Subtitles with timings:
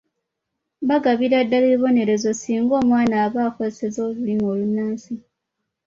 [0.89, 5.13] Bagabira ddala ebibonerezo singa omwana aba akozesezza olulimi olunnansi.